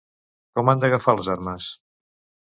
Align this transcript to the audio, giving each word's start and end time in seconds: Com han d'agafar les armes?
Com 0.59 0.71
han 0.71 0.79
d'agafar 0.83 1.13
les 1.19 1.29
armes? 1.33 1.67